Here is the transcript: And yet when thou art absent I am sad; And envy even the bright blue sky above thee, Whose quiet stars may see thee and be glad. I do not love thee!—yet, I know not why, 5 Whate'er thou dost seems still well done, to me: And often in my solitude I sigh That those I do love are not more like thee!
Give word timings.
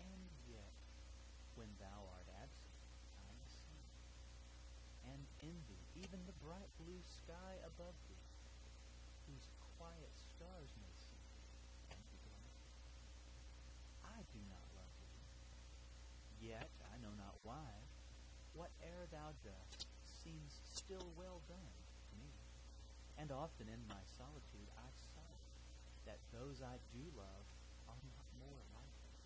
And 0.00 0.22
yet 0.48 0.74
when 1.56 1.68
thou 1.80 2.00
art 2.12 2.28
absent 2.44 2.76
I 3.16 3.32
am 3.32 3.40
sad; 3.48 4.00
And 5.12 5.20
envy 5.40 5.80
even 6.00 6.20
the 6.26 6.36
bright 6.44 6.68
blue 6.80 7.00
sky 7.24 7.60
above 7.64 7.96
thee, 8.08 8.28
Whose 9.28 9.46
quiet 9.76 10.12
stars 10.36 10.70
may 10.80 10.94
see 11.00 11.22
thee 11.32 11.48
and 11.92 12.02
be 12.12 12.18
glad. 12.24 12.56
I 14.20 14.20
do 14.32 14.40
not 14.48 14.66
love 14.76 14.94
thee!—yet, 15.00 16.70
I 16.92 16.94
know 17.02 17.14
not 17.16 17.36
why, 17.44 17.72
5 18.56 18.60
Whate'er 18.64 19.06
thou 19.12 19.32
dost 19.44 19.86
seems 20.24 20.60
still 20.76 21.08
well 21.18 21.40
done, 21.48 21.76
to 22.12 22.14
me: 22.20 22.30
And 23.18 23.32
often 23.32 23.68
in 23.68 23.80
my 23.88 24.00
solitude 24.16 24.70
I 24.78 24.88
sigh 25.12 25.40
That 26.06 26.22
those 26.32 26.60
I 26.62 26.78
do 26.94 27.02
love 27.16 27.44
are 27.88 28.02
not 28.04 28.28
more 28.40 28.62
like 28.72 28.96
thee! 29.00 29.20